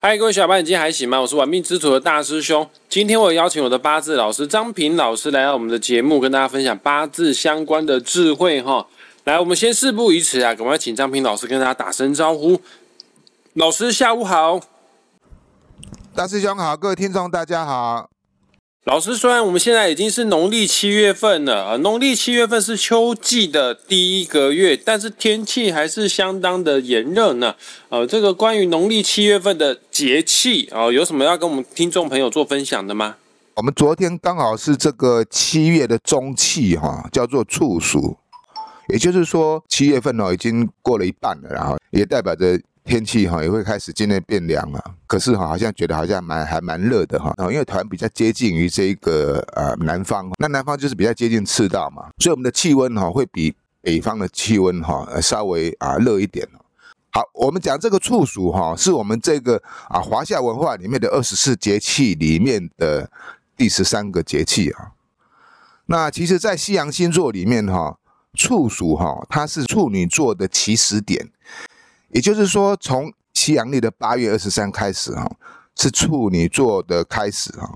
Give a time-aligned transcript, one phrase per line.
[0.00, 1.20] 嗨，各位小伙伴，你今天还行吗？
[1.20, 2.70] 我是玩命之徒的大师兄。
[2.88, 8.86] 今天我邀请我的八字老师张平老师来到我们的节目，跟大家分享八字相关的智慧哈。
[9.24, 12.60] 来，我们先事不宜迟啊，赶快请张平老师跟大家打声招呼。
[13.54, 14.60] 老师下午好，
[16.14, 18.08] 大师兄好，各位听众大家好。
[18.88, 27.54] 老师，虽然我们现在已经是农历七月份了，呃，农历七月份是秋季的第一个月，但是天气还是相当的炎热呢。
[27.90, 33.16] 呃，这个关于农历七月份的节气啊，有什么要跟我们听众朋友做分享的吗？
[33.56, 38.16] 我们昨天刚好是这个七月的中气哈，叫做处暑，
[38.88, 42.58] 也就是说七月份哦已经过了一半了，然后也代表着。
[42.88, 56.48] 天气哈也会开始渐渐变凉了，可是哈好像觉得好像蛮还蛮热的哈，因为台湾比较接近于这个呃南方，那南方就是比较接近赤道嘛，所以我们的气温哈会比北方的气温哈稍微啊热一点。
[57.10, 63.10] 好，我们讲这个处暑哈是我们这个啊华夏文化里面的二十四节气里面的
[63.54, 64.92] 第十三个节气啊。
[65.84, 67.98] 那其实，在西洋星座里面哈，
[68.32, 71.30] 处暑哈它是处女座的起始点。
[72.10, 75.30] 也就是说，从西阳历的八月二十三开始哈，
[75.76, 77.74] 是处女座的开始哈。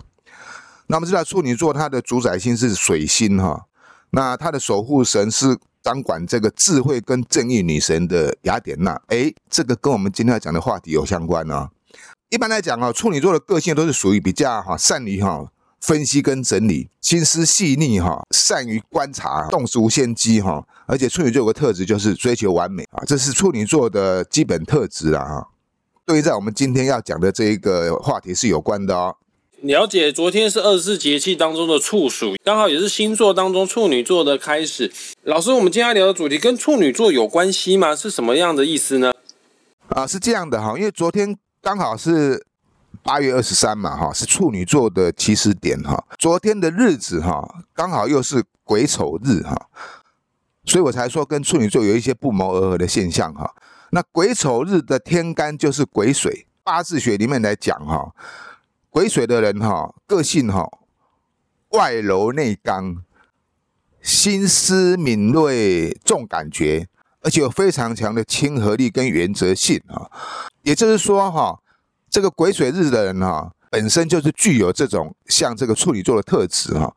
[0.87, 3.67] 那我们知道处女座它的主宰星是水星哈，
[4.11, 9.01] 那它的守护神是掌管这个智慧跟正义女神的雅典娜。
[9.09, 11.69] 哎，这个跟我们今天要讲的话题有相关呢。
[12.31, 15.52] 一般来讲啊，处女座的个性都是属于比较哈善于哈。
[15.83, 25.49] 分析跟整理，心思细腻哈，善于观察，动无先机哈，而且处女座有个特质就是追求完美啊，这是处女座的基本特质啊哈。
[26.07, 29.17] 对于在我们今天要讲的这一个话题是有关的哦。
[29.63, 34.93] 了解，昨天是二十四节气当中的处暑，刚好也是星座当中处女座的开始。
[35.25, 37.97] 老师，我们今天要聊的主题跟处女座有关系吗？
[37.97, 39.13] 是什么样的意思呢？
[39.89, 42.47] 啊，是这样的哈，因为昨天刚好是。
[43.03, 46.05] 八月二十三嘛，哈，是处女座的起始点，哈。
[46.19, 49.69] 昨天的日子，哈，刚好又是癸丑日，哈，
[50.65, 53.53] 所以我才说跟处女座有一些不谋而合的现象，哈。
[53.91, 58.15] 那癸丑日的天干就是癸水，八字学里面来讲，哈，
[58.89, 60.69] 癸水的人，哈，个性，哈，
[61.71, 63.03] 外柔内刚，
[64.01, 66.87] 心思敏锐，重感觉，
[67.23, 70.09] 而且有非常强的亲和力跟原则性，啊，
[70.63, 71.59] 也就是说，哈。
[72.13, 76.95] 这个癸水日的人哈，本身就是具有这种像这个处女座的特质哈，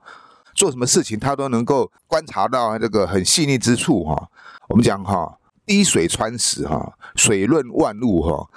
[0.53, 4.29] 做什么事情他都能够观察到这个很细腻之处哈。
[4.67, 8.49] 我们讲哈，滴水穿石哈，水润万物哈，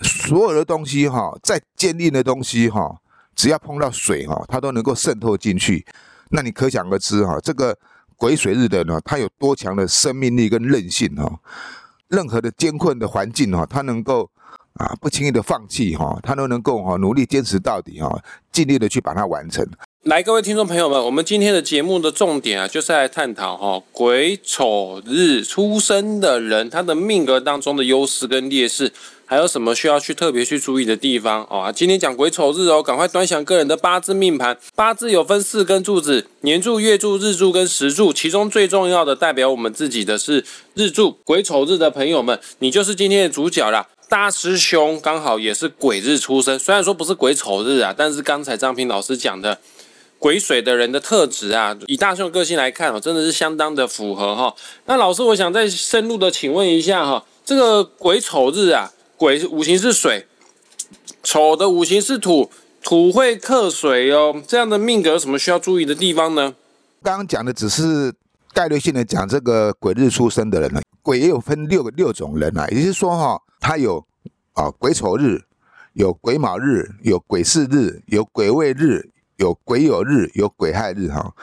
[0.00, 2.96] 所有的东西哈，再坚硬的东西哈，
[3.36, 5.84] 只要碰到水哈，它都能够渗透进去。
[6.30, 7.76] 那你可想而知哈，这个
[8.16, 11.38] 癸水日的呢，它有多强的生命力跟韧性哈，
[12.08, 14.30] 任何的艰困的环境哈，它能够。
[14.78, 18.22] 啊，不轻易的放弃哈，他都能够哈努力坚持到底哈，
[18.52, 19.66] 尽力的去把它完成。
[20.04, 28.92] 来，各位听众朋友们，我们今天的节目的重点啊，就是来探讨哈癸丑日出生的人，他的命格当中的优势跟劣势，
[29.26, 31.70] 还有什么需要去特别去注意的地方哦。
[31.74, 34.56] 今天讲癸丑日哦，赶快端详个人的八字命盘。
[34.76, 40.44] 八字有分四根柱子：年柱、月柱、日柱跟时柱，其中最重要的代表我们自己的是
[40.74, 41.18] 日柱。
[41.24, 43.88] 癸丑日的朋友们，你就是今天的主角啦。
[44.08, 49.58] 大师兄刚好也是鬼日出生，虽然说不是鬼丑日啊，但是刚才张平老师讲的
[50.18, 54.54] 鬼水的人的特质啊，以大师兄个性来看哦，真的是相当的符合哈。
[54.86, 60.26] 那老师，我想再深入的请问一下哈，这个鬼丑日啊，鬼五行是水，
[61.22, 62.50] 丑的五行是土，
[62.82, 66.54] 土会克水哦，这样的命格有什么需要注意的地方呢？
[67.02, 68.14] 刚刚讲的只是
[68.54, 73.38] 概率性的讲这个鬼日出生的人呢，鬼也有分六个六种人啊，也就是说哈。
[73.60, 74.06] 它有
[74.52, 75.42] 啊癸丑日，
[75.92, 81.34] 有癸卯日，有癸巳日，有癸未日，有癸酉日，有癸亥日哈。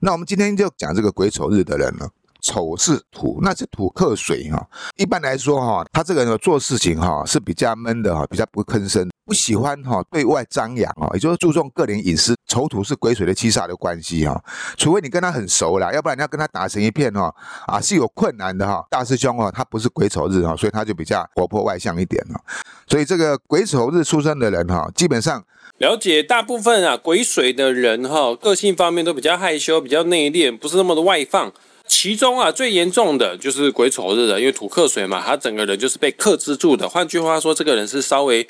[0.00, 2.10] 那我们今天就讲这个癸丑日的人了。
[2.44, 4.68] 丑是土，那是土克水哈。
[4.96, 12.36] 一般来说哈，他这个人做事情哈是比较闷的哈，比较不吭声，不喜欢哈对外张扬啊，也就是注重个人隐私。
[12.46, 14.40] 丑土是癸水的七煞的关系哈，
[14.76, 17.34] 除非你跟他很熟了，要不然你要跟他打成一片哈
[17.66, 18.84] 啊是有困难的哈。
[18.90, 22.38] 大师兄哦，他不是癸丑日哈，所以他就比较活泼外向一点了。
[22.86, 25.42] 所以这个癸丑日出生的人哈，基本上
[25.78, 31.50] 了解大部分啊癸水的人哈，个性方面都比较害羞，比较内敛，不是那么的外放。
[31.86, 36.88] 其中啊，最严重的就是癸丑日的，因为土克水嘛，他整个人就是被克制住的。
[36.88, 38.46] 换句话说，这个人是稍微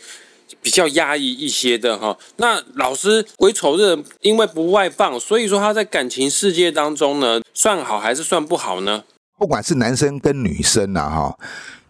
[0.62, 2.16] 比较压抑一些的哈。
[2.36, 9.04] 那老师，癸丑日因为不外放，所以说他在感情世界当中呢，算好还是算不好呢？
[9.36, 11.38] 不管是男生跟女生呐哈，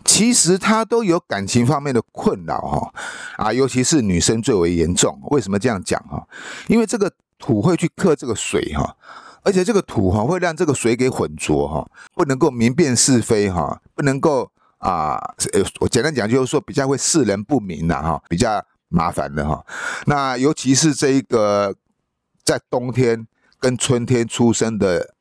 [0.05, 2.95] 其实他都有感情方面的困扰哈，
[3.37, 5.19] 啊，尤其是女生最为严重。
[5.31, 6.27] 为什么这样讲哈？
[6.69, 8.97] 因为这个土会去克这个水哈，
[9.45, 15.15] 而且这个土哈会让这个水给混浊哈，不能够明辨是非哈，不能够啊，
[15.53, 19.65] 呃，我简单讲就是说比较会世人不明呐哈，比较麻烦的哈。
[20.07, 21.75] 那尤其是这一个
[22.45, 23.27] 在冬天
[23.61, 25.15] 跟春天出生的。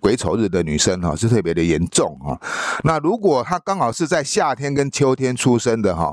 [0.00, 2.36] 癸丑日的女生哈是特别的严重哈，
[2.82, 6.12] 那如果她刚好是在夏天跟秋天出生的哈，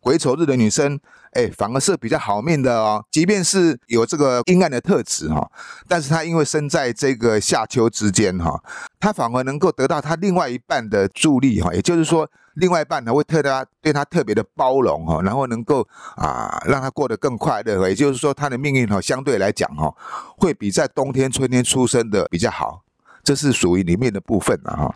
[0.00, 0.98] 癸丑日的女生，
[1.34, 3.04] 哎，反而是比较好命的哦。
[3.10, 5.50] 即便是有这个阴暗的特质哈，
[5.86, 8.62] 但是他因为生在这个夏秋之间哈，
[8.98, 12.28] 他反而能够得到他另外一半的助力哈，也就是说。
[12.56, 15.84] 另外一半呢会特他对他特别的包容哈，然后能够
[16.14, 19.92] 啊让他过得更快乐，也就是说他的命运哈相对来讲哈
[20.38, 22.82] 会比在冬天春天出生的比较好，
[23.24, 24.94] 这是属于里面的部分了哈。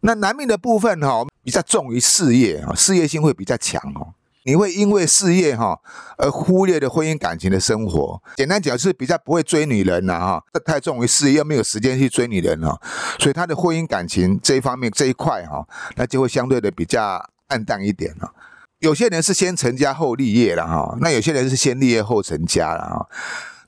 [0.00, 4.12] 那男命的部分哈比较重于事业啊，事业心会比较强哦。
[4.44, 5.78] 你会因为事业哈
[6.18, 12.78] 而忽略的婚姻感情的生活，简单讲是比较不会追女人了哈，这太重于事业，又没有时间去追女人了，
[13.18, 18.30] 所以他的婚姻感情这一方面这一块哈，那就会相对的比较暗淡一点了。
[18.80, 23.08] 有些人是先成家后立业了哈，那有些人是先立业后成家了哈。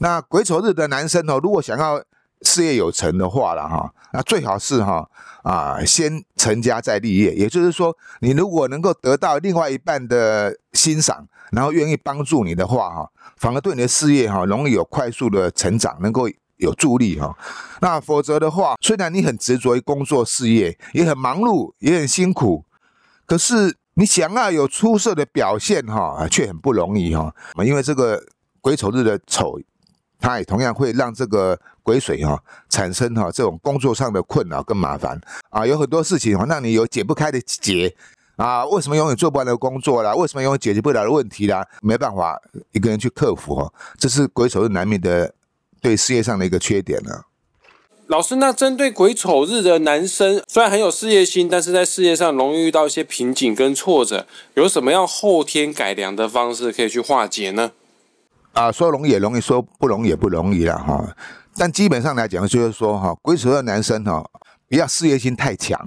[0.01, 2.03] 那癸丑日的男生哦，如果想要
[2.43, 5.09] 事业有成的话了哈，那最好是哈
[5.43, 16.29] 啊先成家再立业，也就是说，你如果能够得到另外一半的欣赏，然后愿意帮助你的话哈，反而对你的事业哈容易有快速的成长，能够
[16.59, 17.37] 有助力哈。
[17.81, 22.65] 那否则的话，虽然你很执着于工作事业，也很忙碌，也很辛苦，
[23.25, 27.35] 可是你想要有出色的表现哈，却很不容易哈。
[27.65, 28.23] 因为这个
[28.61, 29.59] 癸丑日的丑。
[30.21, 35.21] 它也同样会让这个癸水哈产生哈这种工作上的困扰跟麻烦
[35.51, 37.95] 啊，有很多事情哈让你有解不开的结
[38.37, 40.15] 啊，为什么永远做不完的工作啦？
[40.15, 41.67] 为什么永远解决不了的问题啦？
[41.81, 42.41] 没办法
[42.73, 45.33] 一个人去克服哈，这是癸丑日难免的
[45.81, 47.23] 对事业上的一个缺点呢。
[48.09, 57.73] 老师，那针对癸丑日的男生，虽然很有事业心，但是在事业上容易遇到一些瓶颈跟挫折，有什么样后天改良的方式可以去化解呢？
[58.57, 61.07] 啊，说容易也容易，说不容易也不容易了哈。
[61.57, 64.25] 但基本上来讲，就是说哈，龟蛇的男生哈，
[64.69, 65.79] 不要事业心太强，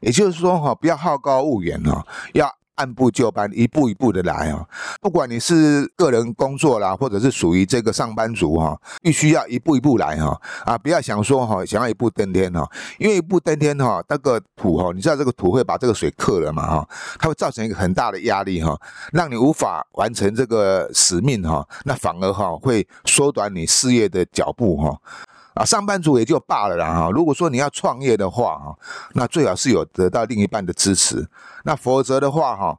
[0.00, 2.04] 也就是说哈，不要好高骛远哈，
[2.34, 2.52] 要。
[2.78, 4.64] 按部就班，一步一步的来啊！
[5.00, 10.78] 不管你是个人工作啦，或者是属于这个上班族哈，必须要一步一步来哈啊！
[10.78, 12.64] 不要想说哈，想要一步登天哈，
[12.98, 16.88] 因为一步登天哈，那个土哈，你知道这个土会把这个水克了嘛哈，
[17.18, 18.80] 它会造成一个很大的压力哈，
[19.12, 24.96] 让你无法完成这个使命哈，那反而哈会缩短你事业的脚步哈。
[25.58, 27.10] 啊，上班族也就罢了啦哈。
[27.10, 28.78] 如果说你要创业的话哈，
[29.14, 31.26] 那最好是有得到另一半的支持。
[31.64, 32.78] 那否则的话哈，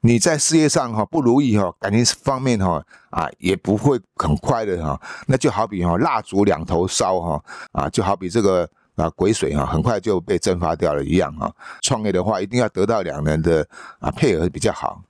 [0.00, 4.98] 你在事业上哈不如意哈，感情方面哈啊也不会很快的哈。
[5.26, 8.66] 那就好比哈蜡烛两头烧哈啊，就好比这个
[8.96, 11.54] 啊癸水哈，很快就被蒸发掉了一样哈。
[11.82, 13.68] 创业的话，一定要得到两人的
[14.00, 15.02] 啊配合比较好。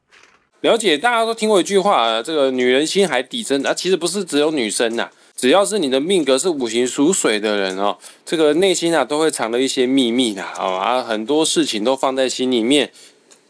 [0.63, 5.09] 了解，大家都听过一句话，这个女人心海底针啊，其实不是只有女生呐。
[5.43, 12.93] 只要是你的命格是五行属水的人哦，这个内心啊都会藏了一些秘密的啊，很多事情都放在心里面。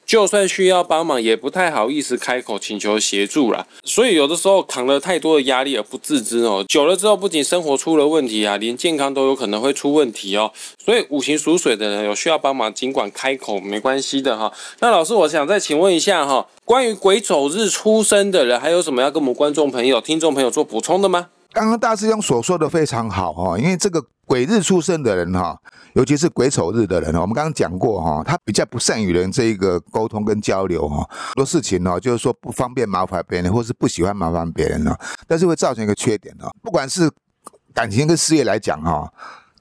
[0.07, 3.67] 就算需要帮忙，也不太好意思开口请求协助啦。
[3.85, 10.51] 所以有的时候扛了太多的压力而不自知哦，久了之后不仅生活出了问题啊，连健康都有可能会出问题哦。
[10.83, 14.51] 所以五行属水的人有需要帮忙，尽管开口没关系的哈。
[14.81, 21.29] 那老师，我想再请问一下哈，关于癸丑日出生的人，还有什么要跟我们观众朋友、听众朋友做补充的吗？
[21.53, 25.57] 刚刚大师兄所说的非常好哈，因为这个鬼日出生的人哈，
[25.93, 37.11] 尤其是鬼丑日的人，我们刚刚讲过哈，他比较不善与人这一个沟通跟交流哈，很多事情呢，就是说不方便麻烦别人，或是不喜欢麻烦别人呢，但是会造成一个缺点哈，不管是
[37.75, 39.13] 感情跟事业来讲哈。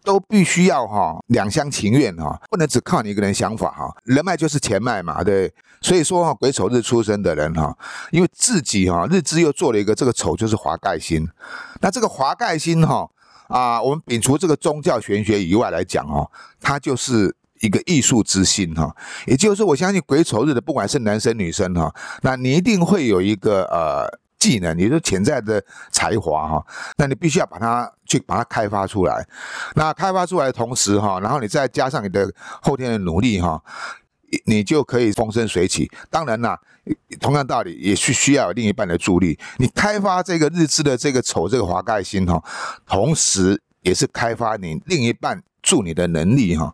[0.04, 3.96] 都必须要哈两厢情愿哈，不能只靠你一个人想法哈。
[4.04, 5.54] 人脉就是钱脉嘛，对。
[5.82, 7.76] 所以说哈，癸丑日出生的人哈，
[8.12, 11.28] 因为自己哈日支又做了一个这个丑就是华盖星，
[11.80, 13.10] 那这个华盖星哈
[13.48, 16.30] 啊，我们摒除这个宗教玄学以外来讲哦，
[16.60, 18.96] 它就是一个艺术之心哈。
[19.26, 21.92] 也就是说，我相信癸丑日的不管是男生女生哈，
[22.22, 24.22] 那你一定会有一个呃。
[24.42, 26.66] 技能，也就是潜在的才华哈，
[26.98, 29.24] 那你必须要把它去把它开发出来。
[29.76, 32.28] 那开发出来的同时哈，然后你再加上你的
[32.60, 33.62] 后天的努力哈，
[34.46, 35.88] 你就可以风生水起。
[36.10, 36.60] 当然啦，
[37.20, 39.38] 同样道理也是需要另一半的助力。
[39.58, 42.44] 你开发这个日志的这个丑这个华盖星哈，
[42.88, 46.74] 同时也是开发你另一半助你的能力哈。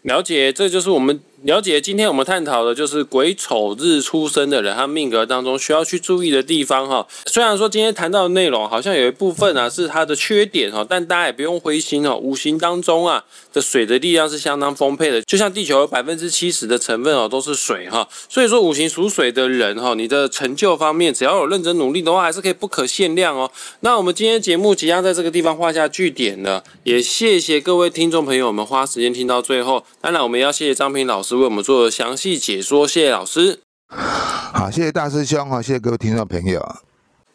[0.00, 7.04] 了解，这就是我们了解，今天我们探讨的就是癸丑日出生的人，他命格当中需要去注意的地方哈。
[7.26, 12.16] 虽然说今天谈到的内容好像有一部分啊是他的缺点哈，但大家也不用灰心哦。
[12.16, 23.50] 五行当中啊的水的力量是相当丰沛的，就像地球有百分之七十的成分哦都是水哈，所以说五行属水的人哈，你的成就方面只要有认真努力的话，还是可以不可限量哦。
[23.80, 29.84] 那我们今天节目即将在这个地方画下句点了，也谢谢各位听众朋友们花时间听到最后。
[30.00, 31.31] 当然，我们要谢谢张平老师。
[31.38, 33.60] 为我们做详细解说，谢谢老师。
[33.88, 36.76] 好，谢谢大师兄啊，谢谢各位听众朋友。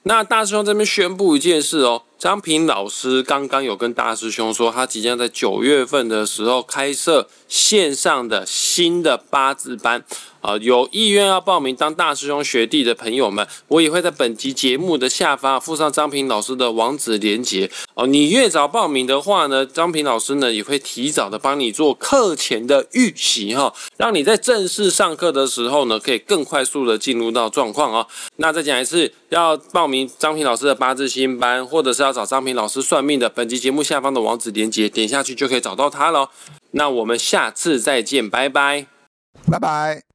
[0.04, 10.06] 那大师兄这边宣布一件事哦，张平老师刚刚有跟大师兄说，他即将在九月份的时候开设线上的新的八字班。
[10.42, 18.06] 啊，有意愿要报名当大师兄学弟的朋友们，我也会在本集节目的下方附上张平老师的网址连接哦。
[18.08, 28.08] 你越早报名的话呢，张平老师呢也会提早的帮你做课前的预习哈，让你在正式上课的时候呢，可以更快速的进入到状况哦。
[28.38, 36.30] 那再讲一次，要报名张平老师的八字新班，或者是要找张平老师算命的，本集节目下方的网址连接点下去就可以找到他了。
[36.72, 38.86] 那我们下次再见，拜拜，
[39.50, 40.07] 拜拜。